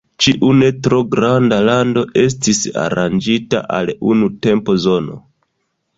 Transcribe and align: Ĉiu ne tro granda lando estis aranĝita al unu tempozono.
Ĉiu 0.25 0.47
ne 0.61 0.69
tro 0.87 1.01
granda 1.15 1.59
lando 1.67 2.03
estis 2.23 2.63
aranĝita 2.87 3.63
al 3.79 3.93
unu 4.15 4.31
tempozono. 4.47 5.21